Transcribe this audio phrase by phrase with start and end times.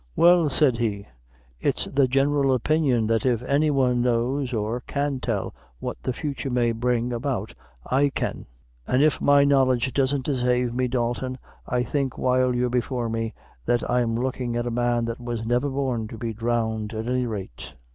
[0.15, 1.05] "Well," said he,
[1.59, 6.49] "it's the general opinion that if any one knows or can tell what the future
[6.49, 7.53] may bring about,
[7.85, 8.47] I can;
[8.87, 11.37] an', if my knowledge doesn't desave me, Dalton,
[11.67, 13.35] I think, while you're before me,
[13.67, 17.27] that I'm lookin' at a man that was never born to be drowned at any
[17.27, 17.73] rate.